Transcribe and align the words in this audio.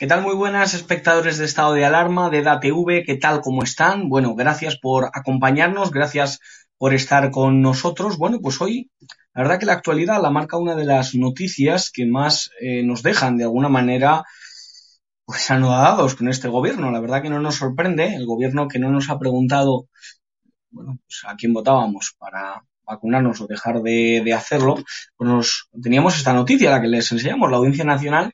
¿Qué 0.00 0.06
tal? 0.06 0.22
Muy 0.22 0.34
buenas 0.34 0.72
espectadores 0.72 1.36
de 1.36 1.44
estado 1.44 1.74
de 1.74 1.84
alarma 1.84 2.30
de 2.30 2.40
DATV, 2.40 3.04
¿qué 3.04 3.18
tal? 3.20 3.42
¿Cómo 3.42 3.62
están? 3.62 4.08
Bueno, 4.08 4.34
gracias 4.34 4.78
por 4.78 5.10
acompañarnos, 5.12 5.90
gracias 5.90 6.38
por 6.78 6.94
estar 6.94 7.30
con 7.30 7.60
nosotros. 7.60 8.16
Bueno, 8.16 8.38
pues 8.40 8.62
hoy, 8.62 8.90
la 9.34 9.42
verdad 9.42 9.58
que 9.58 9.66
la 9.66 9.74
actualidad 9.74 10.22
la 10.22 10.30
marca 10.30 10.56
una 10.56 10.74
de 10.74 10.86
las 10.86 11.14
noticias 11.14 11.90
que 11.90 12.06
más 12.06 12.50
eh, 12.62 12.82
nos 12.82 13.02
dejan 13.02 13.36
de 13.36 13.44
alguna 13.44 13.68
manera 13.68 14.24
pues 15.26 15.50
anodados 15.50 16.14
con 16.14 16.30
este 16.30 16.48
gobierno. 16.48 16.90
La 16.90 17.00
verdad 17.00 17.20
que 17.20 17.28
no 17.28 17.38
nos 17.38 17.56
sorprende, 17.56 18.14
el 18.14 18.24
gobierno 18.24 18.68
que 18.68 18.78
no 18.78 18.90
nos 18.90 19.10
ha 19.10 19.18
preguntado, 19.18 19.88
bueno, 20.70 20.98
pues 21.06 21.24
a 21.26 21.36
quién 21.36 21.52
votábamos 21.52 22.16
para 22.18 22.64
vacunarnos 22.86 23.42
o 23.42 23.46
dejar 23.46 23.82
de, 23.82 24.22
de 24.24 24.32
hacerlo, 24.32 24.76
pues 25.18 25.28
nos, 25.28 25.68
teníamos 25.82 26.16
esta 26.16 26.32
noticia, 26.32 26.70
la 26.70 26.80
que 26.80 26.88
les 26.88 27.12
enseñamos, 27.12 27.50
la 27.50 27.58
Audiencia 27.58 27.84
Nacional 27.84 28.32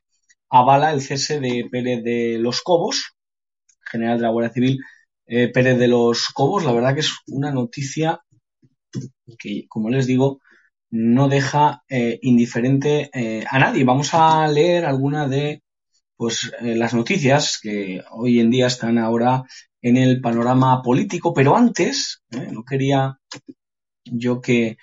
avala 0.50 0.92
el 0.92 1.00
cese 1.00 1.40
de 1.40 1.68
Pérez 1.70 2.02
de 2.02 2.38
los 2.38 2.62
Cobos, 2.62 3.14
general 3.90 4.18
de 4.18 4.22
la 4.22 4.30
Guardia 4.30 4.52
Civil 4.52 4.80
eh, 5.26 5.48
Pérez 5.48 5.78
de 5.78 5.88
los 5.88 6.28
Cobos. 6.28 6.64
La 6.64 6.72
verdad 6.72 6.94
que 6.94 7.00
es 7.00 7.12
una 7.26 7.50
noticia 7.52 8.20
que, 9.38 9.66
como 9.68 9.90
les 9.90 10.06
digo, 10.06 10.40
no 10.90 11.28
deja 11.28 11.82
eh, 11.88 12.18
indiferente 12.22 13.10
eh, 13.12 13.44
a 13.48 13.58
nadie. 13.58 13.84
Vamos 13.84 14.10
a 14.14 14.46
leer 14.48 14.84
alguna 14.84 15.28
de 15.28 15.62
pues, 16.16 16.52
las 16.60 16.94
noticias 16.94 17.58
que 17.60 18.02
hoy 18.10 18.40
en 18.40 18.50
día 18.50 18.68
están 18.68 18.98
ahora 18.98 19.42
en 19.82 19.96
el 19.96 20.20
panorama 20.20 20.80
político, 20.82 21.34
pero 21.34 21.56
antes, 21.56 22.22
no 22.50 22.64
quería 22.64 23.18
yo 24.04 24.40
que, 24.40 24.78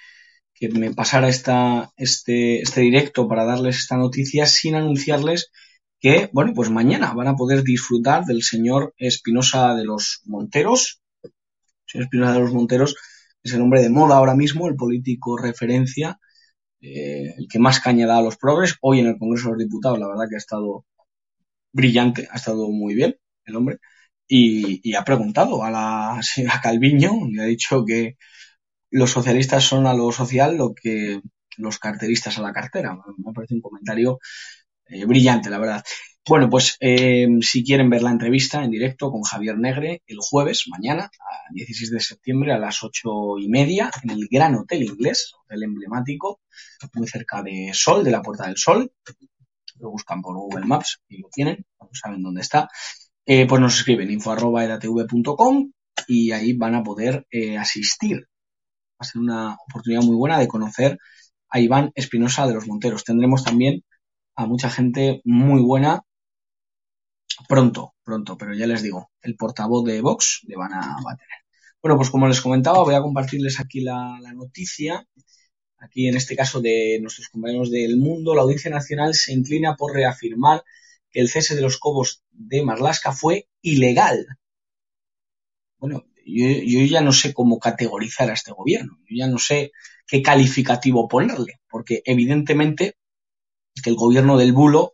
que 0.63 0.79
me 0.79 0.93
pasara 0.93 1.27
esta, 1.27 1.91
este, 1.97 2.61
este 2.61 2.79
directo 2.79 3.27
para 3.27 3.43
darles 3.43 3.79
esta 3.79 3.97
noticia 3.97 4.45
sin 4.45 4.75
anunciarles 4.75 5.51
que, 5.99 6.29
bueno, 6.31 6.53
pues 6.55 6.69
mañana 6.69 7.13
van 7.13 7.27
a 7.27 7.35
poder 7.35 7.63
disfrutar 7.63 8.23
del 8.23 8.43
señor 8.43 8.93
Espinosa 8.97 9.75
de 9.75 9.83
los 9.83 10.21
Monteros. 10.23 11.01
El 11.21 11.31
señor 11.85 12.03
Espinosa 12.05 12.33
de 12.33 12.39
los 12.39 12.53
Monteros 12.53 12.95
es 13.43 13.51
el 13.51 13.61
hombre 13.61 13.81
de 13.81 13.89
moda 13.89 14.15
ahora 14.15 14.35
mismo, 14.35 14.69
el 14.69 14.77
político 14.77 15.37
referencia, 15.37 16.17
eh, 16.79 17.33
el 17.37 17.47
que 17.49 17.59
más 17.59 17.81
caña 17.81 18.07
da 18.07 18.19
a 18.19 18.21
los 18.21 18.37
progres. 18.37 18.77
Hoy 18.79 19.01
en 19.01 19.07
el 19.07 19.17
Congreso 19.17 19.49
de 19.49 19.55
los 19.55 19.63
Diputados, 19.63 19.99
la 19.99 20.07
verdad 20.07 20.29
que 20.29 20.35
ha 20.35 20.37
estado 20.37 20.85
brillante, 21.73 22.29
ha 22.31 22.37
estado 22.37 22.69
muy 22.69 22.95
bien 22.95 23.17
el 23.43 23.57
hombre. 23.57 23.79
Y, 24.29 24.79
y 24.81 24.95
ha 24.95 25.03
preguntado 25.03 25.61
a 25.61 25.69
la 25.69 26.19
señora 26.21 26.61
Calviño, 26.63 27.11
le 27.29 27.41
ha 27.41 27.45
dicho 27.45 27.83
que, 27.85 28.15
los 28.93 29.11
socialistas 29.11 29.63
son 29.63 29.87
a 29.87 29.93
lo 29.93 30.11
social 30.11 30.55
lo 30.55 30.73
que 30.73 31.19
los 31.57 31.79
carteristas 31.79 32.37
a 32.37 32.41
la 32.43 32.53
cartera. 32.53 32.95
Me 33.17 33.33
parece 33.33 33.55
un 33.55 33.61
comentario 33.61 34.19
eh, 34.85 35.05
brillante, 35.05 35.49
la 35.49 35.57
verdad. 35.57 35.83
Bueno, 36.27 36.47
pues 36.49 36.77
eh, 36.79 37.27
si 37.41 37.63
quieren 37.63 37.89
ver 37.89 38.03
la 38.03 38.11
entrevista 38.11 38.63
en 38.63 38.69
directo 38.69 39.11
con 39.11 39.23
Javier 39.23 39.57
Negre 39.57 40.03
el 40.05 40.17
jueves, 40.21 40.65
mañana, 40.69 41.05
a 41.05 41.53
16 41.53 41.91
de 41.91 41.99
septiembre 41.99 42.53
a 42.53 42.59
las 42.59 42.83
ocho 42.83 43.37
y 43.39 43.49
media, 43.49 43.89
en 44.03 44.11
el 44.11 44.27
Gran 44.29 44.55
Hotel 44.55 44.83
Inglés, 44.83 45.33
hotel 45.43 45.63
emblemático, 45.63 46.41
muy 46.93 47.07
cerca 47.07 47.41
de 47.41 47.71
Sol, 47.73 48.03
de 48.03 48.11
la 48.11 48.21
Puerta 48.21 48.45
del 48.45 48.57
Sol. 48.57 48.91
Lo 49.79 49.89
buscan 49.89 50.21
por 50.21 50.35
Google 50.35 50.65
Maps 50.65 51.01
y 51.09 51.17
lo 51.17 51.29
tienen, 51.29 51.65
saben 51.91 52.21
dónde 52.21 52.41
está. 52.41 52.69
Eh, 53.25 53.47
pues 53.47 53.59
nos 53.59 53.75
escriben 53.75 54.11
info 54.11 54.31
arroba 54.31 54.63
edatv.com 54.63 55.71
y 56.07 56.31
ahí 56.31 56.53
van 56.53 56.75
a 56.75 56.83
poder 56.83 57.25
eh, 57.31 57.57
asistir 57.57 58.27
ser 59.03 59.21
una 59.21 59.55
oportunidad 59.67 60.01
muy 60.03 60.15
buena 60.15 60.39
de 60.39 60.47
conocer 60.47 60.97
a 61.49 61.59
Iván 61.59 61.91
Espinosa 61.95 62.47
de 62.47 62.53
los 62.53 62.67
Monteros. 62.67 63.03
Tendremos 63.03 63.43
también 63.43 63.83
a 64.35 64.45
mucha 64.45 64.69
gente 64.69 65.21
muy 65.23 65.61
buena 65.61 66.01
pronto, 67.47 67.93
pronto, 68.03 68.37
pero 68.37 68.53
ya 68.53 68.67
les 68.67 68.81
digo, 68.81 69.11
el 69.21 69.35
portavoz 69.35 69.85
de 69.85 70.01
Vox 70.01 70.41
le 70.47 70.55
van 70.55 70.73
a, 70.73 70.79
va 70.79 71.15
tener. 71.15 71.39
Bueno, 71.81 71.97
pues 71.97 72.09
como 72.09 72.27
les 72.27 72.41
comentaba, 72.41 72.83
voy 72.83 72.95
a 72.95 73.01
compartirles 73.01 73.59
aquí 73.59 73.81
la, 73.81 74.17
la 74.21 74.33
noticia. 74.33 75.05
Aquí, 75.77 76.07
en 76.07 76.15
este 76.15 76.35
caso, 76.35 76.61
de 76.61 76.99
nuestros 77.01 77.27
compañeros 77.27 77.69
del 77.69 77.97
mundo, 77.97 78.35
la 78.35 78.43
Audiencia 78.43 78.71
Nacional 78.71 79.13
se 79.15 79.33
inclina 79.33 79.75
por 79.75 79.93
reafirmar 79.93 80.63
que 81.11 81.19
el 81.19 81.29
cese 81.29 81.55
de 81.55 81.61
los 81.61 81.77
cobos 81.77 82.23
de 82.31 82.63
Marlasca 82.63 83.11
fue 83.11 83.49
ilegal. 83.61 84.25
Bueno, 85.77 86.05
yo, 86.25 86.85
ya 86.85 87.01
no 87.01 87.11
sé 87.11 87.33
cómo 87.33 87.59
categorizar 87.59 88.29
a 88.29 88.33
este 88.33 88.51
gobierno, 88.51 88.97
yo 89.09 89.17
ya 89.17 89.27
no 89.27 89.37
sé 89.37 89.71
qué 90.07 90.21
calificativo 90.21 91.07
ponerle, 91.07 91.59
porque 91.69 92.01
evidentemente 92.05 92.97
que 93.83 93.89
el 93.89 93.95
gobierno 93.95 94.37
del 94.37 94.53
bulo 94.53 94.93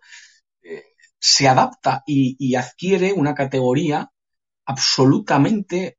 eh, 0.64 0.84
se 1.20 1.48
adapta 1.48 2.04
y, 2.06 2.36
y, 2.40 2.56
adquiere 2.56 3.14
una 3.14 3.36
categoría 3.36 4.10
absolutamente 4.66 5.98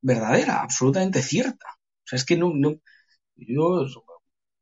verdadera, 0.00 0.62
absolutamente 0.62 1.22
cierta. 1.22 1.66
O 1.68 2.06
sea, 2.06 2.16
es 2.16 2.24
que 2.24 2.36
no, 2.36 2.52
no, 2.54 2.74
yo 3.36 3.86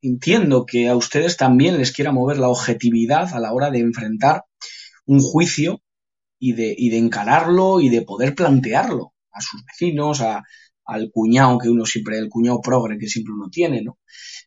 entiendo 0.02 0.66
que 0.66 0.88
a 0.88 0.96
ustedes 0.96 1.36
también 1.36 1.78
les 1.78 1.92
quiera 1.92 2.12
mover 2.12 2.38
la 2.38 2.48
objetividad 2.48 3.34
a 3.34 3.40
la 3.40 3.52
hora 3.52 3.70
de 3.70 3.80
enfrentar 3.80 4.44
un 5.06 5.20
juicio 5.20 5.82
y 6.38 6.52
de, 6.52 6.74
y 6.76 6.90
de 6.90 6.98
encararlo 6.98 7.80
y 7.80 7.88
de 7.88 8.02
poder 8.02 8.34
plantearlo 8.34 9.14
a 9.32 9.40
sus 9.40 9.64
vecinos, 9.64 10.20
a, 10.20 10.42
al 10.84 11.10
cuñado 11.12 11.58
que 11.58 11.68
uno 11.68 11.86
siempre, 11.86 12.18
el 12.18 12.28
cuñado 12.28 12.60
progre 12.60 12.98
que 12.98 13.06
siempre 13.06 13.34
uno 13.34 13.48
tiene, 13.50 13.82
¿no? 13.82 13.98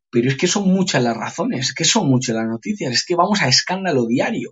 Pero 0.09 0.29
es 0.29 0.37
que 0.37 0.47
son 0.47 0.67
muchas 0.67 1.01
las 1.01 1.15
razones, 1.15 1.67
es 1.67 1.73
que 1.73 1.85
son 1.85 2.07
muchas 2.09 2.35
las 2.35 2.47
noticias, 2.47 2.93
es 2.93 3.05
que 3.05 3.15
vamos 3.15 3.41
a 3.41 3.47
escándalo 3.47 4.05
diario. 4.05 4.51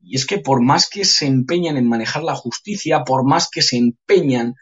Y 0.00 0.16
es 0.16 0.26
que 0.26 0.38
por 0.38 0.62
más 0.62 0.88
que 0.88 1.04
se 1.04 1.26
empeñan 1.26 1.76
en 1.76 1.88
manejar 1.88 2.22
la 2.24 2.34
justicia, 2.34 3.04
por 3.04 3.24
más 3.24 3.48
que 3.50 3.62
se 3.62 3.76
empeñan 3.76 4.54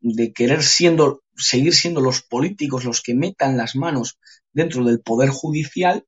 de 0.00 0.32
querer 0.32 0.62
siendo, 0.62 1.22
seguir 1.36 1.74
siendo 1.74 2.00
los 2.00 2.22
políticos 2.22 2.84
los 2.84 3.02
que 3.02 3.14
metan 3.14 3.56
las 3.56 3.74
manos 3.74 4.18
dentro 4.52 4.84
del 4.84 5.00
poder 5.00 5.30
judicial, 5.30 6.06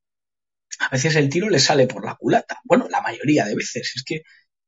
a 0.79 0.89
veces 0.89 1.15
el 1.15 1.29
tiro 1.29 1.49
le 1.49 1.59
sale 1.59 1.87
por 1.87 2.05
la 2.05 2.15
culata. 2.15 2.59
Bueno, 2.63 2.87
la 2.89 3.01
mayoría 3.01 3.45
de 3.45 3.55
veces. 3.55 3.91
Es 3.95 4.03
que 4.03 4.21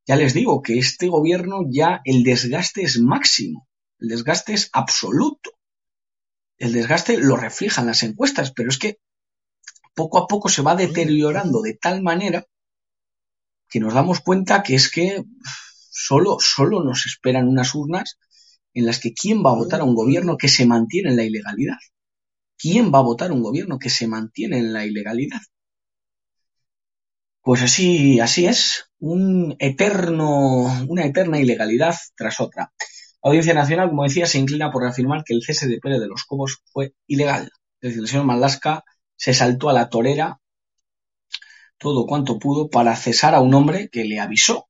ya 0.05 0.15
les 0.15 0.33
digo 0.33 0.61
que 0.61 0.77
este 0.77 1.07
gobierno 1.07 1.61
ya 1.69 2.01
el 2.03 2.23
desgaste 2.23 2.83
es 2.83 3.00
máximo, 3.00 3.67
el 4.00 4.09
desgaste 4.09 4.53
es 4.53 4.69
absoluto. 4.73 5.51
El 6.57 6.73
desgaste 6.73 7.17
lo 7.17 7.35
reflejan 7.35 7.88
las 7.88 8.03
encuestas, 8.03 8.51
pero 8.51 8.69
es 8.69 8.77
que 8.77 9.00
poco 9.95 10.17
a 10.17 10.27
poco 10.27 10.50
se 10.50 10.61
va 10.61 10.75
deteriorando 10.75 11.61
de 11.61 11.73
tal 11.75 12.01
manera 12.01 12.45
que 13.69 13.79
nos 13.79 13.94
damos 13.94 14.19
cuenta 14.19 14.61
que 14.61 14.75
es 14.75 14.91
que 14.91 15.23
solo, 15.89 16.38
solo 16.39 16.83
nos 16.83 17.05
esperan 17.05 17.47
unas 17.47 17.73
urnas 17.73 18.19
en 18.73 18.85
las 18.85 19.00
que 19.00 19.13
quién 19.13 19.44
va 19.44 19.51
a 19.51 19.55
votar 19.55 19.81
a 19.81 19.83
un 19.83 19.95
gobierno 19.95 20.38
que 20.38 20.50
se 20.50 20.65
mantiene 20.65 21.09
en 21.09 21.15
la 21.15 21.23
ilegalidad. 21.23 21.77
¿Quién 22.57 22.94
va 22.94 23.00
a 23.00 23.03
votar 23.03 23.31
a 23.31 23.33
un 23.33 23.44
gobierno 23.44 23.79
que 23.79 23.89
se 23.89 24.07
mantiene 24.07 24.57
en 24.57 24.73
la 24.73 24.85
ilegalidad? 24.85 25.41
Pues 27.43 27.61
así, 27.61 28.21
así 28.21 28.45
es, 28.45 28.85
un 28.99 29.55
eterno, 29.59 30.63
una 30.87 31.05
eterna 31.05 31.39
ilegalidad 31.39 31.93
tras 32.15 32.39
otra. 32.39 32.71
La 33.21 33.29
Audiencia 33.29 33.53
Nacional, 33.53 33.89
como 33.89 34.03
decía, 34.03 34.25
se 34.27 34.39
inclina 34.39 34.71
por 34.71 34.85
afirmar 34.85 35.23
que 35.25 35.33
el 35.33 35.43
cese 35.43 35.67
de 35.67 35.77
Pérez 35.79 35.99
de 35.99 36.07
los 36.07 36.23
Cobos 36.23 36.61
fue 36.71 36.93
ilegal. 37.05 37.51
Es 37.81 37.89
decir, 37.89 37.99
el 37.99 38.07
señor 38.07 38.25
Malasca 38.25 38.85
se 39.17 39.33
saltó 39.33 39.69
a 39.69 39.73
la 39.73 39.89
torera 39.89 40.39
todo 41.77 42.05
cuanto 42.07 42.39
pudo 42.39 42.69
para 42.69 42.95
cesar 42.95 43.35
a 43.35 43.41
un 43.41 43.53
hombre 43.53 43.89
que 43.89 44.05
le 44.05 44.21
avisó. 44.21 44.69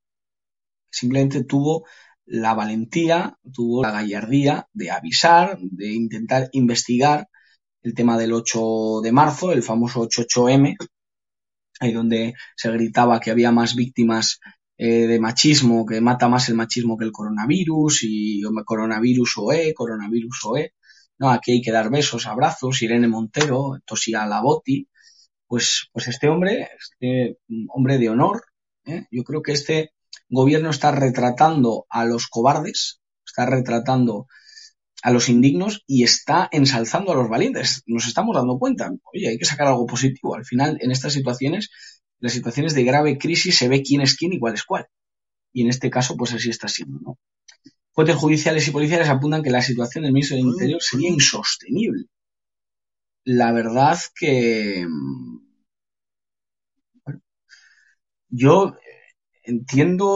Simplemente 0.90 1.44
tuvo 1.44 1.86
la 2.26 2.56
valentía, 2.56 3.38
tuvo 3.54 3.84
la 3.84 3.92
gallardía 3.92 4.68
de 4.74 4.90
avisar, 4.90 5.60
de 5.62 5.92
intentar 5.94 6.50
investigar 6.54 7.30
el 7.84 7.94
tema 7.94 8.18
del 8.18 8.34
8 8.34 9.02
de 9.04 9.12
marzo, 9.12 9.52
el 9.52 9.62
famoso 9.62 10.02
88M, 10.08 10.76
ahí 11.80 11.92
donde 11.92 12.36
se 12.56 12.72
gritaba 12.72 13.20
que 13.20 13.32
había 13.32 13.52
más 13.52 13.76
víctimas 13.76 14.40
eh, 14.78 15.08
de 15.08 15.20
machismo, 15.20 15.86
que 15.86 16.02
mata 16.02 16.28
más 16.28 16.50
el 16.50 16.56
machismo 16.56 16.98
que 16.98 17.06
el 17.06 17.12
coronavirus, 17.12 18.04
y 18.04 18.42
coronavirus 18.66 19.34
OE, 19.38 19.74
coronavirus 19.74 20.40
OE. 20.46 20.74
No, 21.20 21.30
aquí 21.32 21.54
hay 21.54 21.62
que 21.62 21.72
dar 21.72 21.90
besos, 21.90 22.28
abrazos, 22.28 22.82
Irene 22.82 23.08
Montero, 23.08 23.80
Tosía 23.86 24.26
Laboti, 24.26 24.88
pues, 25.48 25.90
pues 25.94 26.08
este 26.08 26.28
hombre, 26.28 26.70
este 26.80 27.38
hombre 27.70 27.98
de 28.00 28.10
honor, 28.10 28.44
¿eh? 28.86 29.06
yo 29.12 29.24
creo 29.24 29.42
que 29.42 29.52
este 29.52 29.92
gobierno 30.30 30.72
está 30.72 30.92
retratando 30.92 31.86
a 31.90 32.06
los 32.06 32.28
cobardes, 32.28 33.00
está 33.26 33.46
retratando 33.46 34.28
a 35.04 35.12
los 35.12 35.28
indignos 35.28 35.84
y 35.86 36.04
está 36.04 36.48
ensalzando 36.52 37.12
a 37.12 37.16
los 37.16 37.30
valientes. 37.30 37.84
Nos 37.86 38.08
estamos 38.08 38.36
dando 38.36 38.58
cuenta, 38.58 38.90
oye, 39.14 39.28
hay 39.28 39.38
que 39.38 39.46
sacar 39.46 39.68
algo 39.68 39.86
positivo. 39.86 40.34
Al 40.34 40.46
final, 40.46 40.78
en 40.80 40.92
estas 40.92 41.12
situaciones, 41.12 41.70
las 42.20 42.32
situaciones 42.32 42.74
de 42.74 42.86
grave 42.86 43.18
crisis, 43.18 43.58
se 43.58 43.68
ve 43.68 43.84
quién 43.84 44.02
es 44.02 44.16
quién 44.16 44.32
y 44.32 44.40
cuál 44.40 44.54
es 44.54 44.64
cuál. 44.64 44.88
Y 45.52 45.64
en 45.64 45.68
este 45.70 45.90
caso, 45.90 46.16
pues 46.16 46.34
así 46.34 46.50
está 46.50 46.70
siendo, 46.70 47.00
¿no? 47.02 47.20
Fuentes 47.92 48.16
judiciales 48.16 48.68
y 48.68 48.72
policiales 48.72 49.10
apuntan 49.10 49.44
que 49.44 49.52
la 49.52 49.62
situación 49.62 50.06
del 50.06 50.14
ministro 50.14 50.38
del 50.38 50.48
Interior 50.48 50.82
sería 50.82 51.10
insostenible. 51.10 52.06
La 53.26 53.52
verdad 53.52 54.00
que, 54.16 54.88
bueno, 57.06 57.22
yo 58.30 58.78
entiendo 59.44 60.08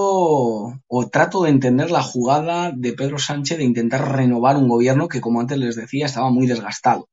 o 0.88 1.10
trato 1.12 1.44
de 1.44 1.50
entender 1.52 1.92
la 1.92 2.04
jugada 2.04 2.72
de 2.76 2.94
Pedro 2.94 3.20
Sánchez 3.20 3.58
de 3.58 3.66
intentar 3.66 4.16
renovar 4.16 4.58
un 4.58 4.68
gobierno 4.68 5.08
que, 5.08 5.22
como 5.22 5.42
antes 5.42 5.58
les 5.58 5.76
decía, 5.76 6.06
estaba 6.06 6.30
muy 6.32 6.48
desgastado. 6.48 7.10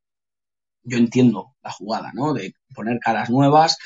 Yo 0.83 0.99
entiendo 0.99 1.55
la 1.63 1.73
jugada, 1.73 2.13
¿no? 2.15 2.35
De 2.35 2.55
poner 2.75 2.99
caras 3.01 3.31
nuevas, 3.31 3.79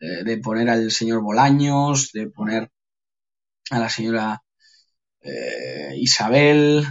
eh, 0.00 0.24
de 0.24 0.38
poner 0.38 0.68
al 0.70 0.90
señor 0.90 1.22
Bolaños, 1.22 2.10
de 2.12 2.28
poner 2.28 2.70
a 3.70 3.78
la 3.78 3.88
señora 3.88 4.42
eh, 5.22 5.94
Isabel, 5.96 6.84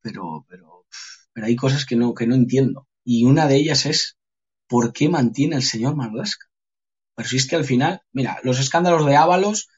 pero, 0.00 0.46
pero, 0.48 0.86
pero 1.32 1.46
hay 1.46 1.56
cosas 1.56 1.84
que 1.84 1.96
no, 1.96 2.14
que 2.14 2.26
no 2.26 2.34
entiendo. 2.34 2.88
Y 3.04 3.24
una 3.24 3.46
de 3.46 3.56
ellas 3.56 3.86
es, 3.86 4.16
¿por 4.68 4.92
qué 4.92 5.08
mantiene 5.08 5.56
el 5.56 5.62
señor 5.62 5.96
Marlasca? 5.96 6.46
Pero 7.14 7.28
si 7.28 7.36
es 7.36 7.46
que 7.46 7.56
al 7.56 7.64
final, 7.64 8.02
mira, 8.12 8.38
los 8.44 8.60
escándalos 8.60 9.04
de 9.06 9.16
Ábalos 9.16 9.68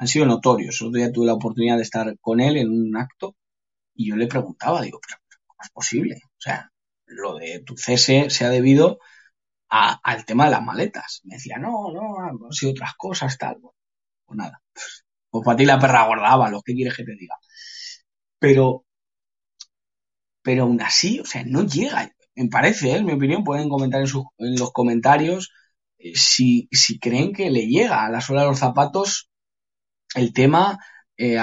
han 0.00 0.08
sido 0.08 0.26
notorios. 0.26 0.80
Otro 0.80 0.98
día 0.98 1.12
tuve 1.12 1.26
la 1.26 1.34
oportunidad 1.34 1.76
de 1.76 1.82
estar 1.82 2.18
con 2.20 2.40
él 2.40 2.56
en 2.56 2.70
un 2.70 2.96
acto 2.96 3.36
y 3.94 4.08
yo 4.08 4.16
le 4.16 4.26
preguntaba, 4.26 4.80
digo, 4.80 4.98
pero 5.06 5.20
¿cómo 5.46 5.58
es 5.62 5.70
posible? 5.70 6.20
O 6.24 6.40
sea, 6.40 6.72
lo 7.06 7.36
de 7.36 7.60
tu 7.60 7.76
cese 7.76 8.30
se 8.30 8.46
ha 8.46 8.48
debido 8.48 8.98
al 9.68 10.24
tema 10.24 10.46
de 10.46 10.52
las 10.52 10.62
maletas. 10.62 11.20
Me 11.24 11.34
decía, 11.36 11.58
no, 11.58 11.92
no, 11.92 12.18
han 12.18 12.52
sido 12.52 12.72
otras 12.72 12.94
cosas, 12.96 13.36
tal. 13.36 13.56
Bueno, 13.60 13.74
pues 14.24 14.38
nada. 14.38 14.62
Pues 15.30 15.44
para 15.44 15.56
ti 15.58 15.66
la 15.66 15.78
perra 15.78 16.06
guardaba, 16.06 16.50
lo 16.50 16.62
que 16.62 16.74
quieres 16.74 16.96
que 16.96 17.04
te 17.04 17.14
diga. 17.14 17.36
Pero, 18.38 18.86
pero 20.42 20.62
aún 20.64 20.80
así, 20.80 21.20
o 21.20 21.26
sea, 21.26 21.44
no 21.44 21.66
llega. 21.66 22.10
Me 22.34 22.48
parece, 22.48 22.92
¿eh? 22.92 22.96
en 22.96 23.04
mi 23.04 23.12
opinión, 23.12 23.44
pueden 23.44 23.68
comentar 23.68 24.00
en, 24.00 24.08
en 24.38 24.56
los 24.58 24.72
comentarios 24.72 25.52
eh, 25.98 26.12
si, 26.16 26.68
si 26.72 26.98
creen 26.98 27.34
que 27.34 27.50
le 27.50 27.66
llega 27.66 28.04
a 28.06 28.10
la 28.10 28.22
suela 28.22 28.42
de 28.42 28.48
los 28.48 28.58
zapatos 28.58 29.29
el 30.14 30.32
tema 30.32 30.78
eh, 31.16 31.38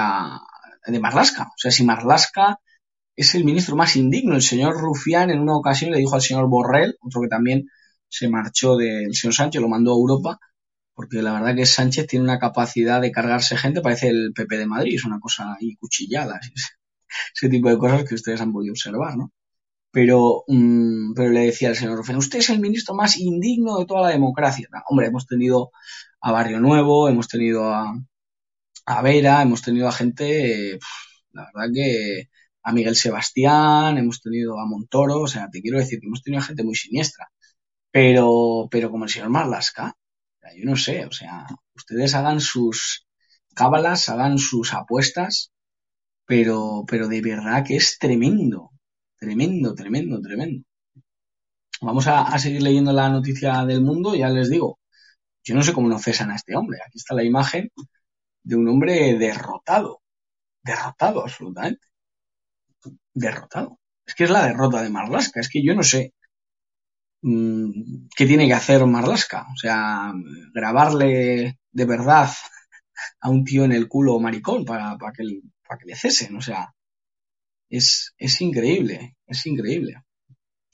de 0.86 1.00
Marlasca. 1.00 1.44
O 1.44 1.58
sea, 1.58 1.70
si 1.70 1.84
Marlasca 1.84 2.58
es 3.16 3.34
el 3.34 3.44
ministro 3.44 3.76
más 3.76 3.96
indigno, 3.96 4.34
el 4.34 4.42
señor 4.42 4.76
Rufián 4.78 5.30
en 5.30 5.40
una 5.40 5.56
ocasión 5.56 5.90
le 5.90 5.98
dijo 5.98 6.14
al 6.14 6.22
señor 6.22 6.48
Borrell, 6.48 6.96
otro 7.00 7.20
que 7.22 7.28
también 7.28 7.66
se 8.08 8.28
marchó 8.28 8.76
del 8.76 9.14
señor 9.14 9.34
Sánchez, 9.34 9.60
lo 9.60 9.68
mandó 9.68 9.92
a 9.92 9.96
Europa, 9.96 10.38
porque 10.94 11.22
la 11.22 11.32
verdad 11.32 11.54
que 11.54 11.66
Sánchez 11.66 12.06
tiene 12.06 12.24
una 12.24 12.38
capacidad 12.38 13.00
de 13.00 13.12
cargarse 13.12 13.56
gente, 13.56 13.80
parece 13.80 14.08
el 14.08 14.32
PP 14.34 14.58
de 14.58 14.66
Madrid, 14.66 14.94
es 14.96 15.04
una 15.04 15.20
cosa 15.20 15.56
ahí 15.60 15.76
cuchillada, 15.76 16.40
ese 17.34 17.48
tipo 17.48 17.68
de 17.68 17.78
cosas 17.78 18.04
que 18.04 18.14
ustedes 18.14 18.40
han 18.40 18.52
podido 18.52 18.72
observar, 18.72 19.16
¿no? 19.16 19.32
Pero, 19.90 20.44
mm, 20.46 21.14
pero 21.14 21.30
le 21.30 21.40
decía 21.46 21.70
al 21.70 21.76
señor 21.76 21.96
Rufián, 21.96 22.18
usted 22.18 22.40
es 22.40 22.50
el 22.50 22.60
ministro 22.60 22.94
más 22.94 23.18
indigno 23.18 23.78
de 23.78 23.86
toda 23.86 24.02
la 24.02 24.08
democracia. 24.10 24.68
hombre, 24.88 25.06
hemos 25.06 25.26
tenido 25.26 25.70
a 26.20 26.32
Barrio 26.32 26.60
Nuevo, 26.60 27.08
hemos 27.08 27.28
tenido 27.28 27.72
a, 27.72 27.94
a 28.88 29.02
Vera, 29.02 29.42
hemos 29.42 29.62
tenido 29.62 29.88
a 29.88 29.92
gente, 29.92 30.78
la 31.32 31.50
verdad 31.54 31.70
que 31.74 32.28
a 32.62 32.72
Miguel 32.72 32.96
Sebastián, 32.96 33.98
hemos 33.98 34.20
tenido 34.20 34.58
a 34.58 34.66
Montoro, 34.66 35.20
o 35.20 35.26
sea, 35.26 35.48
te 35.50 35.60
quiero 35.62 35.78
decir 35.78 36.00
que 36.00 36.06
hemos 36.06 36.22
tenido 36.22 36.42
a 36.42 36.46
gente 36.46 36.64
muy 36.64 36.74
siniestra. 36.74 37.28
Pero, 37.90 38.68
pero 38.70 38.90
como 38.90 39.04
el 39.04 39.10
señor 39.10 39.30
Marlasca, 39.30 39.94
yo 40.56 40.64
no 40.64 40.76
sé, 40.76 41.04
o 41.06 41.12
sea, 41.12 41.46
ustedes 41.74 42.14
hagan 42.14 42.40
sus 42.40 43.06
cábalas, 43.54 44.08
hagan 44.08 44.38
sus 44.38 44.72
apuestas, 44.74 45.52
pero, 46.26 46.84
pero 46.88 47.08
de 47.08 47.20
verdad 47.22 47.64
que 47.66 47.76
es 47.76 47.98
tremendo, 47.98 48.70
tremendo, 49.18 49.74
tremendo, 49.74 50.20
tremendo. 50.20 50.64
Vamos 51.80 52.06
a, 52.06 52.22
a 52.22 52.38
seguir 52.38 52.62
leyendo 52.62 52.92
la 52.92 53.08
noticia 53.10 53.64
del 53.66 53.82
mundo, 53.82 54.14
ya 54.14 54.28
les 54.30 54.50
digo, 54.50 54.78
yo 55.44 55.54
no 55.54 55.62
sé 55.62 55.72
cómo 55.72 55.88
no 55.88 55.98
cesan 55.98 56.30
a 56.30 56.36
este 56.36 56.56
hombre. 56.56 56.78
Aquí 56.86 56.98
está 56.98 57.14
la 57.14 57.24
imagen 57.24 57.70
de 58.48 58.56
un 58.56 58.66
hombre 58.68 59.18
derrotado, 59.18 60.00
derrotado 60.62 61.22
absolutamente, 61.22 61.86
derrotado. 63.12 63.78
Es 64.06 64.14
que 64.14 64.24
es 64.24 64.30
la 64.30 64.46
derrota 64.46 64.82
de 64.82 64.88
Marlaska, 64.88 65.40
es 65.40 65.50
que 65.50 65.62
yo 65.62 65.74
no 65.74 65.82
sé 65.82 66.14
mm, 67.22 68.08
qué 68.16 68.24
tiene 68.26 68.46
que 68.46 68.54
hacer 68.54 68.86
Marlaska, 68.86 69.46
o 69.52 69.56
sea, 69.56 70.14
grabarle 70.54 71.58
de 71.70 71.84
verdad 71.84 72.30
a 73.20 73.28
un 73.28 73.44
tío 73.44 73.64
en 73.64 73.72
el 73.72 73.86
culo 73.86 74.18
maricón 74.18 74.64
para, 74.64 74.96
para, 74.96 75.12
que, 75.12 75.24
para 75.66 75.78
que 75.78 75.86
le 75.86 75.94
cesen, 75.96 76.34
o 76.36 76.40
sea, 76.40 76.74
es, 77.68 78.14
es 78.16 78.40
increíble, 78.40 79.16
es 79.26 79.44
increíble, 79.44 80.02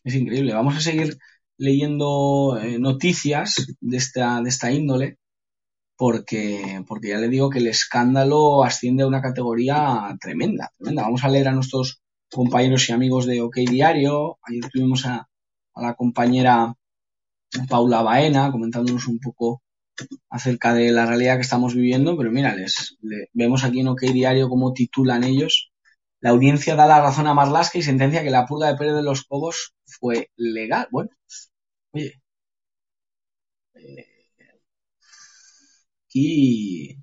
es 0.05 0.15
increíble. 0.15 0.55
Vamos 0.55 0.77
a 0.77 0.81
seguir 0.81 1.19
leyendo 1.57 2.57
eh, 2.63 2.79
noticias 2.79 3.67
de 3.81 3.97
esta, 3.97 4.41
de 4.43 4.49
esta 4.49 4.71
índole 4.71 5.19
porque, 5.97 6.83
porque 6.89 7.09
ya 7.11 7.19
le 7.19 7.29
digo 7.29 7.51
que 7.51 7.59
el 7.59 7.69
escándalo 7.69 8.65
asciende 8.65 9.05
a 9.05 9.07
una 9.07 9.23
categoría 9.23 10.17
tremenda, 10.21 10.73
tremenda. 10.77 11.03
Vamos 11.03 11.25
a 11.25 11.29
leer 11.29 11.49
a 11.49 11.53
nuestros 11.53 12.03
compañeros 12.31 12.89
y 12.89 12.93
amigos 12.93 13.27
de 13.27 13.41
OK 13.41 13.57
Diario. 13.69 14.39
Ayer 14.43 14.71
tuvimos 14.73 15.07
a, 15.07 15.29
la 15.77 15.95
compañera 15.95 16.75
Paula 17.69 18.03
Baena 18.03 18.51
comentándonos 18.53 19.07
un 19.09 19.19
poco 19.21 19.63
acerca 20.31 20.75
de 20.75 20.93
la 20.93 21.07
realidad 21.07 21.37
que 21.37 21.43
estamos 21.43 21.75
viviendo, 21.75 22.17
pero 22.17 22.31
mira, 22.33 22.55
les, 22.57 22.97
vemos 23.33 23.65
aquí 23.65 23.81
en 23.81 23.89
OK 23.89 24.03
Diario 24.03 24.49
cómo 24.49 24.73
titulan 24.73 25.25
ellos. 25.25 25.73
La 26.21 26.31
audiencia 26.31 26.75
da 26.77 26.87
la 26.87 27.03
razón 27.03 27.27
a 27.27 27.35
Marlaska 27.35 27.79
y 27.79 27.83
sentencia 27.83 28.23
que 28.23 28.31
la 28.31 28.47
purga 28.47 28.69
de 28.69 28.77
Pérez 28.77 28.95
de 28.95 29.03
los 29.03 29.25
Cobos 29.25 29.75
fue 29.87 30.31
legal. 30.37 30.89
Bueno, 30.91 31.11
oye, 31.93 32.23
eh, 33.75 34.14
aquí, 36.15 36.97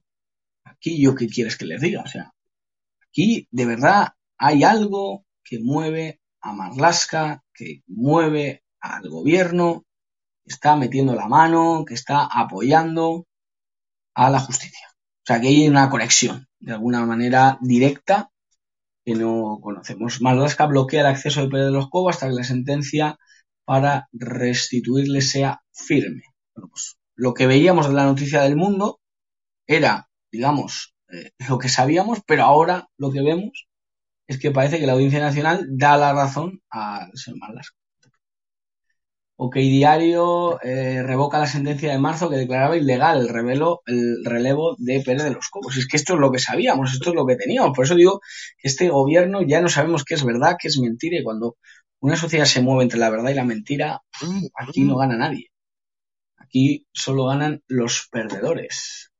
aquí 0.63 1.01
yo 1.01 1.15
qué 1.15 1.27
quieres 1.27 1.57
que 1.57 1.65
les 1.65 1.81
diga, 1.81 2.01
o 2.01 2.07
sea, 2.07 2.33
aquí 3.09 3.47
de 3.51 3.65
verdad 3.65 4.13
hay 4.37 4.63
algo 4.63 5.25
que 5.43 5.59
mueve 5.59 6.21
a 6.39 6.53
Marlaska, 6.53 7.43
que 7.53 7.83
mueve 7.87 8.63
al 8.79 9.09
gobierno, 9.09 9.85
que 10.43 10.53
está 10.53 10.75
metiendo 10.75 11.13
la 11.13 11.27
mano, 11.27 11.83
que 11.85 11.93
está 11.93 12.25
apoyando 12.25 13.27
a 14.15 14.29
la 14.29 14.39
justicia. 14.39 14.87
O 14.91 15.25
sea, 15.25 15.39
que 15.39 15.49
hay 15.49 15.67
una 15.67 15.89
conexión, 15.89 16.47
de 16.59 16.71
alguna 16.71 17.05
manera 17.05 17.59
directa, 17.61 18.31
que 19.05 19.13
no 19.13 19.59
conocemos. 19.61 20.21
Marlaska 20.21 20.65
bloquea 20.67 21.01
el 21.01 21.07
acceso 21.07 21.41
de 21.41 21.49
Pérez 21.49 21.65
de 21.65 21.71
los 21.71 21.89
Cobos 21.89 22.15
hasta 22.15 22.27
que 22.27 22.33
la 22.33 22.43
sentencia 22.43 23.19
para 23.65 24.07
restituirle 24.13 25.21
sea 25.21 25.61
firme. 25.71 26.23
Bueno, 26.55 26.69
pues 26.69 26.97
lo 27.15 27.33
que 27.33 27.45
veíamos 27.45 27.87
de 27.87 27.93
la 27.93 28.05
noticia 28.05 28.41
del 28.41 28.55
mundo 28.55 29.00
era, 29.67 30.09
digamos, 30.31 30.95
eh, 31.11 31.31
lo 31.49 31.57
que 31.57 31.69
sabíamos, 31.69 32.19
pero 32.25 32.43
ahora 32.43 32.87
lo 32.97 33.11
que 33.11 33.21
vemos 33.21 33.67
es 34.27 34.39
que 34.39 34.51
parece 34.51 34.79
que 34.79 34.87
la 34.87 34.93
Audiencia 34.93 35.19
Nacional 35.19 35.65
da 35.69 35.97
la 35.97 36.13
razón 36.13 36.61
al 36.69 37.11
señor 37.15 37.39
Marlaska. 37.39 37.75
OK 39.43 39.55
Diario 39.55 40.61
eh, 40.61 41.01
revoca 41.01 41.39
la 41.39 41.47
sentencia 41.47 41.91
de 41.91 41.97
marzo 41.97 42.29
que 42.29 42.35
declaraba 42.35 42.77
ilegal 42.77 43.21
el, 43.21 43.27
revelo, 43.27 43.81
el 43.87 44.23
relevo 44.23 44.75
de 44.77 45.01
Pérez 45.01 45.23
de 45.23 45.31
los 45.31 45.49
Cobos. 45.49 45.77
Es 45.77 45.87
que 45.87 45.97
esto 45.97 46.13
es 46.13 46.19
lo 46.19 46.31
que 46.31 46.37
sabíamos, 46.37 46.93
esto 46.93 47.09
es 47.09 47.15
lo 47.15 47.25
que 47.25 47.37
teníamos. 47.37 47.75
Por 47.75 47.85
eso 47.85 47.95
digo 47.95 48.21
que 48.59 48.67
este 48.67 48.89
gobierno 48.89 49.41
ya 49.41 49.59
no 49.59 49.67
sabemos 49.67 50.03
qué 50.05 50.13
es 50.13 50.23
verdad, 50.23 50.57
qué 50.61 50.67
es 50.67 50.77
mentira. 50.79 51.17
Y 51.17 51.23
cuando 51.23 51.57
una 52.01 52.17
sociedad 52.17 52.45
se 52.45 52.61
mueve 52.61 52.83
entre 52.83 52.99
la 52.99 53.09
verdad 53.09 53.31
y 53.31 53.33
la 53.33 53.43
mentira, 53.43 54.01
aquí 54.55 54.81
no 54.81 54.97
gana 54.97 55.17
nadie. 55.17 55.51
Aquí 56.37 56.85
solo 56.93 57.25
ganan 57.25 57.63
los 57.67 58.09
perdedores. 58.11 59.10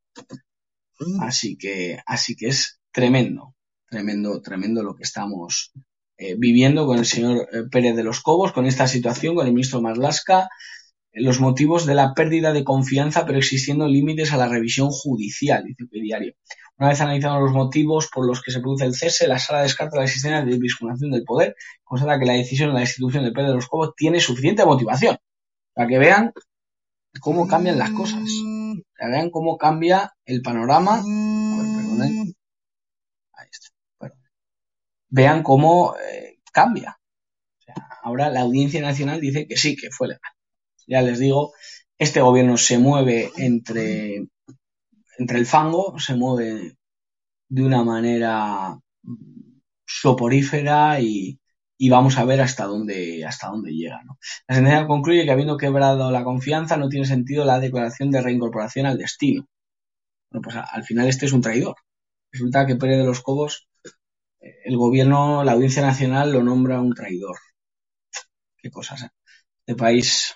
Así 1.22 1.58
que, 1.58 2.00
así 2.06 2.36
que 2.36 2.48
es 2.48 2.80
tremendo 2.92 3.56
tremendo, 3.92 4.42
tremendo 4.42 4.84
lo 4.84 4.96
que 4.96 5.04
estamos 5.04 5.74
eh, 6.18 6.36
viviendo 6.38 6.88
con 6.88 6.98
el 6.98 7.06
señor 7.06 7.48
eh, 7.52 7.64
Pérez 7.70 7.96
de 7.96 8.04
los 8.04 8.22
Cobos, 8.22 8.54
con 8.54 8.66
esta 8.66 8.88
situación, 8.88 9.36
con 9.36 9.46
el 9.46 9.54
ministro 9.54 9.82
Marlasca, 9.82 10.48
los 11.14 11.42
motivos 11.42 11.86
de 11.86 11.94
la 11.94 12.14
pérdida 12.14 12.54
de 12.54 12.64
confianza, 12.64 13.26
pero 13.26 13.38
existiendo 13.38 13.86
límites 13.86 14.32
a 14.32 14.38
la 14.38 14.48
revisión 14.48 14.90
judicial, 14.90 15.66
dice 15.66 15.84
el 15.92 16.02
diario. 16.02 16.34
Una 16.78 16.88
vez 16.88 17.02
analizados 17.02 17.42
los 17.42 17.52
motivos 17.52 18.08
por 18.12 18.26
los 18.26 18.42
que 18.42 18.52
se 18.52 18.62
produce 18.62 18.86
el 18.86 18.96
cese, 18.96 19.28
la 19.28 19.38
sala 19.38 19.62
descarta 19.62 19.98
la 19.98 20.06
existencia 20.06 20.42
de 20.42 20.58
discriminación 20.58 21.12
del 21.12 21.26
poder, 21.26 21.56
constata 21.84 22.18
que 22.18 22.26
la 22.26 22.34
decisión 22.34 22.70
de 22.70 22.76
la 22.76 22.82
institución 22.82 23.26
de 23.26 23.34
Pérez 23.34 23.50
de 23.50 23.56
los 23.56 23.68
Cobos 23.68 23.92
tiene 23.98 24.22
suficiente 24.22 24.66
motivación. 24.66 25.18
Para 25.74 25.88
que 25.88 26.00
vean 26.00 26.32
cómo 27.20 27.46
cambian 27.46 27.78
las 27.78 27.92
cosas. 27.92 28.24
Para 29.02 29.14
que 29.14 29.18
vean 29.18 29.32
cómo 29.32 29.58
cambia 29.58 30.14
el 30.26 30.44
panorama. 30.44 31.02
Ahí 33.34 33.48
está 33.50 33.70
vean 35.10 35.42
cómo 35.44 35.96
eh, 35.98 36.40
cambia. 36.54 36.98
ahora 38.04 38.30
la 38.30 38.42
Audiencia 38.42 38.82
Nacional 38.82 39.20
dice 39.20 39.48
que 39.48 39.58
sí, 39.58 39.76
que 39.76 39.90
fue 39.90 40.10
legal. 40.10 40.32
Ya 40.88 41.02
les 41.02 41.18
digo, 41.18 41.54
este 41.98 42.22
gobierno 42.22 42.58
se 42.58 42.78
mueve 42.78 43.32
entre, 43.38 44.28
entre 45.18 45.38
el 45.40 45.46
fango, 45.48 46.00
se 46.00 46.16
mueve 46.16 46.78
de 47.50 47.64
una 47.64 47.84
manera 47.84 48.80
soporífera 49.86 51.00
y, 51.02 51.40
vamos 51.90 52.18
a 52.18 52.26
ver 52.26 52.42
hasta 52.42 52.66
dónde, 52.66 53.26
hasta 53.26 53.48
dónde 53.48 53.72
llega. 53.72 54.02
La 54.48 54.56
sentencia 54.56 54.88
concluye 54.88 55.26
que 55.26 55.32
habiendo 55.32 55.58
quebrado 55.58 56.12
la 56.12 56.24
confianza 56.24 56.78
no 56.78 56.90
tiene 56.90 57.06
sentido 57.06 57.46
la 57.46 57.60
declaración 57.60 58.12
de 58.12 58.22
reincorporación 58.22 58.86
al 58.86 58.98
destino. 58.98 59.48
Bueno, 60.32 60.44
pues 60.44 60.56
al 60.56 60.84
final 60.84 61.08
este 61.08 61.26
es 61.26 61.34
un 61.34 61.42
traidor. 61.42 61.76
Resulta 62.32 62.66
que 62.66 62.76
Pérez 62.76 62.98
de 62.98 63.06
los 63.06 63.22
Cobos 63.22 63.68
el 64.42 64.78
gobierno, 64.78 65.44
la 65.44 65.54
Audiencia 65.54 65.82
Nacional 65.82 66.32
lo 66.32 66.44
nombra 66.44 66.82
un 66.82 66.94
traidor. 66.94 67.38
Qué 68.58 68.70
cosas. 68.72 69.04
¿eh? 69.04 69.10
Este 69.66 69.76
país, 69.76 70.36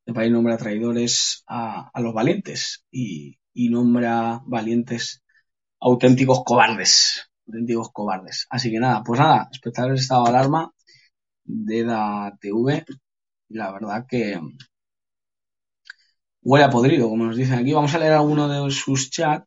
este 0.00 0.12
país 0.14 0.30
nombra 0.32 0.58
traidores 0.58 1.44
a, 1.46 1.90
los 2.00 2.14
valientes 2.14 2.84
y, 2.90 3.38
nombra 3.54 4.40
valientes 4.46 5.22
auténticos 5.80 6.42
cobardes. 6.44 7.27
Auténticos 7.48 7.90
cobardes. 7.92 8.46
Así 8.50 8.70
que 8.70 8.78
nada, 8.78 9.02
pues 9.04 9.18
nada, 9.20 9.48
espectadores 9.50 10.00
de 10.00 10.02
estado 10.02 10.24
de 10.24 10.30
alarma 10.30 10.72
de 11.44 11.84
la 11.84 12.36
TV. 12.40 12.84
La 13.48 13.72
verdad 13.72 14.06
que 14.08 14.40
huele 16.42 16.64
a 16.64 16.70
podrido, 16.70 17.08
como 17.08 17.24
nos 17.26 17.36
dicen 17.36 17.58
aquí. 17.58 17.72
Vamos 17.72 17.94
a 17.94 17.98
leer 17.98 18.12
alguno 18.12 18.48
de 18.48 18.70
sus 18.70 19.10
chats 19.10 19.46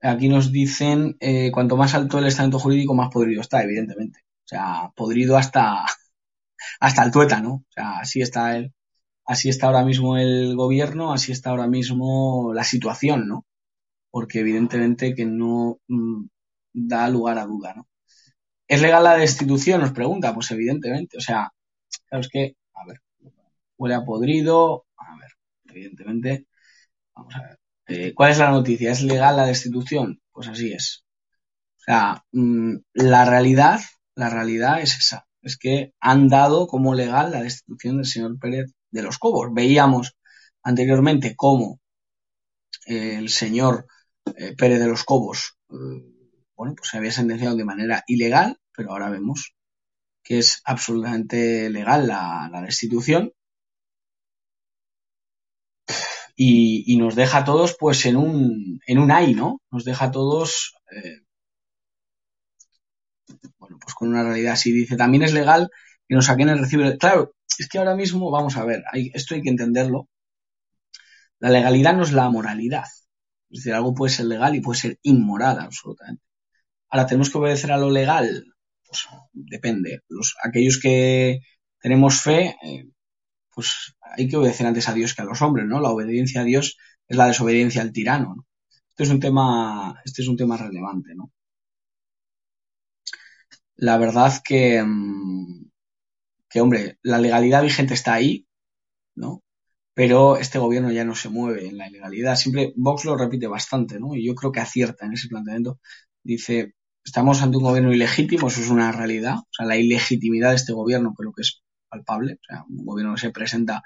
Aquí 0.00 0.28
nos 0.28 0.52
dicen, 0.52 1.16
eh, 1.20 1.50
cuanto 1.50 1.76
más 1.76 1.94
alto 1.94 2.18
el 2.18 2.26
estamento 2.26 2.58
jurídico, 2.58 2.94
más 2.94 3.10
podrido 3.10 3.40
está, 3.40 3.62
evidentemente. 3.62 4.20
O 4.44 4.48
sea, 4.48 4.90
podrido 4.94 5.36
hasta, 5.38 5.84
hasta 6.80 7.04
el 7.04 7.10
tuétano. 7.10 7.54
O 7.54 7.64
sea, 7.70 8.00
así 8.00 8.20
está 8.20 8.56
el, 8.56 8.74
así 9.26 9.48
está 9.48 9.66
ahora 9.68 9.84
mismo 9.84 10.16
el 10.18 10.56
gobierno, 10.56 11.12
así 11.12 11.32
está 11.32 11.50
ahora 11.50 11.68
mismo 11.68 12.52
la 12.54 12.64
situación, 12.64 13.28
¿no? 13.28 13.46
Porque 14.14 14.38
evidentemente 14.40 15.12
que 15.16 15.26
no 15.26 15.80
mm, 15.88 16.26
da 16.72 17.08
lugar 17.08 17.36
a 17.38 17.46
duda, 17.46 17.74
¿no? 17.74 17.88
¿Es 18.68 18.80
legal 18.80 19.02
la 19.02 19.16
destitución? 19.16 19.80
Nos 19.80 19.92
pregunta, 19.92 20.32
pues 20.32 20.52
evidentemente. 20.52 21.18
O 21.18 21.20
sea, 21.20 21.50
claro, 22.08 22.20
es 22.22 22.28
que, 22.28 22.56
a 22.74 22.86
ver, 22.86 23.00
huele 23.76 23.96
a 23.96 24.04
podrido, 24.04 24.86
a 24.96 25.16
ver, 25.18 25.32
evidentemente, 25.64 26.46
vamos 27.16 27.34
a 27.34 27.42
ver. 27.42 27.58
Eh, 27.88 28.14
¿Cuál 28.14 28.30
es 28.30 28.38
la 28.38 28.52
noticia? 28.52 28.92
¿Es 28.92 29.02
legal 29.02 29.36
la 29.36 29.46
destitución? 29.46 30.20
Pues 30.30 30.46
así 30.46 30.72
es. 30.72 31.04
O 31.78 31.82
sea, 31.84 32.24
mm, 32.32 32.76
la 32.92 33.24
realidad, 33.24 33.80
la 34.14 34.30
realidad 34.30 34.80
es 34.80 34.96
esa. 34.96 35.26
Es 35.42 35.58
que 35.58 35.92
han 36.00 36.28
dado 36.28 36.68
como 36.68 36.94
legal 36.94 37.32
la 37.32 37.42
destitución 37.42 37.96
del 37.96 38.06
señor 38.06 38.38
Pérez 38.38 38.72
de 38.92 39.02
los 39.02 39.18
Cobos. 39.18 39.48
Veíamos 39.52 40.16
anteriormente 40.62 41.34
cómo 41.36 41.80
el 42.86 43.28
señor 43.28 43.86
eh, 44.36 44.54
Pérez 44.56 44.80
de 44.80 44.88
los 44.88 45.04
Cobos, 45.04 45.58
bueno, 45.68 46.74
pues 46.76 46.90
se 46.90 46.98
había 46.98 47.10
sentenciado 47.12 47.56
de 47.56 47.64
manera 47.64 48.04
ilegal, 48.06 48.58
pero 48.76 48.92
ahora 48.92 49.10
vemos 49.10 49.54
que 50.22 50.38
es 50.38 50.62
absolutamente 50.64 51.68
legal 51.68 52.06
la 52.06 52.62
destitución 52.64 53.32
y, 56.36 56.96
nos 56.96 57.14
deja 57.14 57.38
a 57.38 57.44
todos 57.44 57.76
pues 57.78 58.06
en 58.06 58.16
un, 58.16 58.80
en 58.86 58.98
un 58.98 59.10
ay, 59.10 59.34
¿no? 59.34 59.60
Nos 59.70 59.84
deja 59.84 60.06
a 60.06 60.10
todos, 60.10 60.74
eh, 60.90 61.20
bueno, 63.58 63.78
pues 63.80 63.94
con 63.94 64.08
una 64.08 64.24
realidad 64.24 64.54
así. 64.54 64.72
Dice, 64.72 64.96
también 64.96 65.22
es 65.22 65.32
legal 65.32 65.70
que 66.08 66.14
nos 66.14 66.26
saquen 66.26 66.48
el 66.48 66.58
recibo. 66.58 66.84
Claro, 66.98 67.34
es 67.58 67.68
que 67.68 67.78
ahora 67.78 67.94
mismo, 67.94 68.30
vamos 68.30 68.56
a 68.56 68.64
ver, 68.64 68.82
esto 69.14 69.34
hay 69.34 69.42
que 69.42 69.50
entenderlo. 69.50 70.08
La 71.38 71.50
legalidad 71.50 71.94
no 71.94 72.02
es 72.02 72.12
la 72.12 72.28
moralidad. 72.30 72.86
Es 73.54 73.60
decir, 73.60 73.74
algo 73.74 73.94
puede 73.94 74.12
ser 74.12 74.26
legal 74.26 74.56
y 74.56 74.60
puede 74.60 74.80
ser 74.80 74.98
inmoral, 75.02 75.60
absolutamente. 75.60 76.24
Ahora, 76.90 77.06
¿tenemos 77.06 77.30
que 77.30 77.38
obedecer 77.38 77.70
a 77.72 77.78
lo 77.78 77.90
legal? 77.90 78.44
Pues 78.84 79.06
depende. 79.32 80.00
Los, 80.08 80.34
aquellos 80.42 80.80
que 80.80 81.40
tenemos 81.80 82.20
fe, 82.20 82.56
eh, 82.64 82.88
pues 83.54 83.94
hay 84.00 84.28
que 84.28 84.36
obedecer 84.36 84.66
antes 84.66 84.88
a 84.88 84.94
Dios 84.94 85.14
que 85.14 85.22
a 85.22 85.24
los 85.24 85.40
hombres, 85.42 85.66
¿no? 85.66 85.80
La 85.80 85.90
obediencia 85.90 86.40
a 86.40 86.44
Dios 86.44 86.76
es 87.06 87.16
la 87.16 87.28
desobediencia 87.28 87.82
al 87.82 87.92
tirano. 87.92 88.34
¿no? 88.36 88.46
Este 88.90 89.04
es 89.04 89.10
un 89.10 89.20
tema, 89.20 90.00
este 90.04 90.22
es 90.22 90.28
un 90.28 90.36
tema 90.36 90.56
relevante, 90.56 91.14
¿no? 91.14 91.30
La 93.76 93.98
verdad 93.98 94.32
que, 94.44 94.82
mm, 94.84 95.70
que, 96.48 96.60
hombre, 96.60 96.98
la 97.02 97.18
legalidad 97.18 97.62
vigente 97.62 97.94
está 97.94 98.14
ahí, 98.14 98.46
¿no? 99.16 99.43
Pero 99.94 100.36
este 100.36 100.58
gobierno 100.58 100.90
ya 100.92 101.04
no 101.04 101.14
se 101.14 101.28
mueve 101.28 101.68
en 101.68 101.78
la 101.78 101.88
ilegalidad. 101.88 102.36
Siempre 102.36 102.72
Vox 102.76 103.04
lo 103.04 103.16
repite 103.16 103.46
bastante, 103.46 104.00
¿no? 104.00 104.14
Y 104.14 104.26
yo 104.26 104.34
creo 104.34 104.52
que 104.52 104.60
acierta 104.60 105.06
en 105.06 105.14
ese 105.14 105.28
planteamiento. 105.28 105.80
Dice, 106.22 106.74
estamos 107.04 107.42
ante 107.42 107.58
un 107.58 107.64
gobierno 107.64 107.92
ilegítimo, 107.92 108.48
eso 108.48 108.60
es 108.60 108.70
una 108.70 108.92
realidad. 108.92 109.36
O 109.38 109.48
sea, 109.52 109.66
la 109.66 109.76
ilegitimidad 109.76 110.50
de 110.50 110.56
este 110.56 110.72
gobierno 110.72 111.14
creo 111.14 111.32
que 111.32 111.42
es 111.42 111.62
palpable. 111.88 112.34
O 112.34 112.44
sea, 112.46 112.64
un 112.68 112.84
gobierno 112.84 113.14
que 113.14 113.20
se 113.20 113.30
presenta 113.30 113.82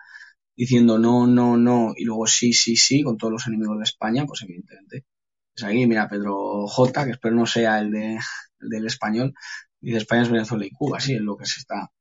diciendo 0.58 0.98
no, 0.98 1.26
no, 1.28 1.56
no, 1.56 1.92
y 1.96 2.04
luego 2.04 2.26
sí, 2.26 2.52
sí, 2.52 2.76
sí, 2.76 3.02
con 3.04 3.16
todos 3.16 3.32
los 3.32 3.46
enemigos 3.46 3.78
de 3.78 3.84
España, 3.84 4.26
pues 4.26 4.42
evidentemente. 4.42 5.06
Es 5.54 5.62
aquí, 5.64 5.86
mira, 5.86 6.08
Pedro 6.08 6.66
J, 6.66 7.04
que 7.04 7.12
espero 7.12 7.36
no 7.36 7.46
sea 7.46 7.78
el, 7.80 7.92
de, 7.92 8.18
del 8.60 8.86
español, 8.86 9.34
dice 9.80 9.98
España 9.98 10.22
es 10.22 10.30
Venezuela 10.30 10.66
y 10.66 10.70
Cuba, 10.70 11.00
sí, 11.00 11.14
es 11.14 11.20
lo 11.20 11.36
que 11.36 11.46
se 11.46 11.60
está 11.60 11.92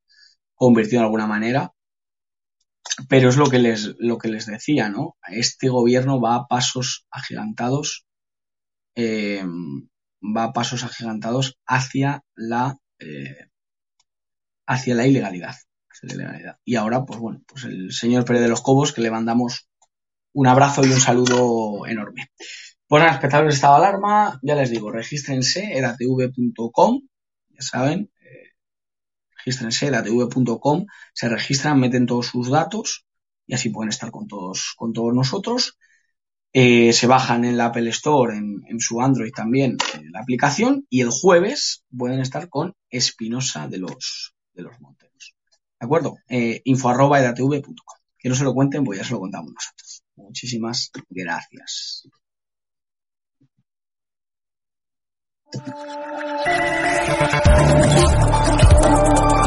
convirtiendo 0.55 1.01
de 1.01 1.05
alguna 1.05 1.27
manera. 1.27 1.71
Pero 3.09 3.29
es 3.29 3.37
lo 3.37 3.49
que 3.49 3.59
les, 3.59 3.95
lo 3.99 4.17
que 4.17 4.29
les 4.29 4.45
decía, 4.45 4.89
¿no? 4.89 5.17
Este 5.29 5.69
gobierno 5.69 6.19
va 6.19 6.35
a 6.35 6.47
pasos 6.47 7.05
agigantados, 7.11 8.05
eh, 8.95 9.43
va 10.21 10.45
a 10.45 10.53
pasos 10.53 10.83
agigantados 10.83 11.59
hacia 11.65 12.23
la, 12.35 12.77
eh, 12.99 13.49
hacia 14.65 14.95
la 14.95 15.07
ilegalidad, 15.07 15.55
Y 16.65 16.75
ahora, 16.75 17.05
pues 17.05 17.19
bueno, 17.19 17.41
pues 17.47 17.65
el 17.65 17.91
señor 17.91 18.25
Pérez 18.25 18.41
de 18.41 18.49
los 18.49 18.61
Cobos, 18.61 18.93
que 18.93 19.01
le 19.01 19.11
mandamos 19.11 19.67
un 20.33 20.47
abrazo 20.47 20.85
y 20.85 20.91
un 20.91 20.99
saludo 20.99 21.87
enorme. 21.87 22.31
Pues 22.87 23.01
nada, 23.01 23.15
espectadores 23.15 23.53
de 23.53 23.55
estado 23.55 23.79
de 23.79 23.87
alarma, 23.87 24.39
ya 24.43 24.55
les 24.55 24.69
digo, 24.69 24.91
regístrense, 24.91 25.77
edatv.com, 25.77 27.01
ya 27.49 27.61
saben, 27.61 28.11
regístrense, 29.37 29.91
datv.com, 29.91 30.85
se 31.13 31.29
registran, 31.29 31.79
meten 31.79 32.05
todos 32.05 32.27
sus 32.27 32.49
datos 32.49 33.05
y 33.45 33.53
así 33.53 33.69
pueden 33.69 33.89
estar 33.89 34.11
con 34.11 34.27
todos, 34.27 34.73
con 34.75 34.93
todos 34.93 35.13
nosotros. 35.13 35.77
Eh, 36.53 36.93
se 36.93 37.07
bajan 37.07 37.45
en 37.45 37.57
la 37.57 37.67
Apple 37.67 37.89
Store, 37.89 38.35
en, 38.35 38.79
su 38.79 39.01
Android 39.01 39.31
también, 39.31 39.77
eh, 39.93 40.01
la 40.11 40.21
aplicación 40.21 40.85
y 40.89 41.01
el 41.01 41.09
jueves 41.09 41.83
pueden 41.95 42.19
estar 42.19 42.49
con 42.49 42.73
Espinosa 42.89 43.67
de 43.67 43.77
los, 43.79 44.33
de 44.53 44.63
los 44.63 44.79
Monteros. 44.79 45.35
¿De 45.79 45.85
acuerdo? 45.85 46.15
Eh, 46.27 46.61
info 46.65 46.89
edatv.com. 46.91 47.97
Que 48.17 48.29
no 48.29 48.35
se 48.35 48.43
lo 48.43 48.53
cuenten, 48.53 48.83
pues 48.83 48.97
ya 48.97 49.05
se 49.05 49.13
lo 49.13 49.19
contamos 49.19 49.53
nosotros. 49.53 50.03
Muchísimas 50.15 50.91
gracias. 51.09 52.07
Thank 55.53 55.67
you. 59.41 59.46